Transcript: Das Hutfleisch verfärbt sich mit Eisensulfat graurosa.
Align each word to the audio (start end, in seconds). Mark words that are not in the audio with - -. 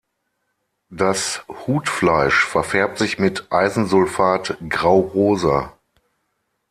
Das 0.89 1.43
Hutfleisch 1.47 2.43
verfärbt 2.45 2.97
sich 2.97 3.19
mit 3.19 3.51
Eisensulfat 3.51 4.57
graurosa. 4.67 5.77